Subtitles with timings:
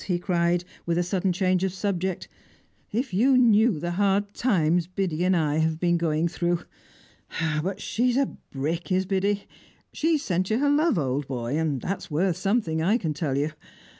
[0.05, 2.27] he cried, with sudden change of subject,
[2.91, 6.61] "if you knew the hard times Biddy and I have been going through!
[7.39, 9.43] Eh, but she's a brick, is Biddy;
[9.93, 13.51] she sent you her love, old boy, and that's worth something, I can tell you.